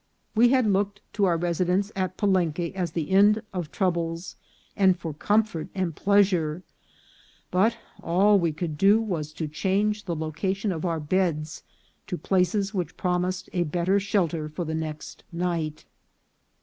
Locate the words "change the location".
9.47-10.71